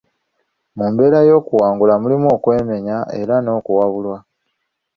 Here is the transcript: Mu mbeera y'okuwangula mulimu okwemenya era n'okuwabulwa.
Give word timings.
Mu 0.77 0.85
mbeera 0.91 1.19
y'okuwangula 1.29 1.93
mulimu 2.01 2.27
okwemenya 2.35 2.97
era 3.19 3.35
n'okuwabulwa. 3.41 4.17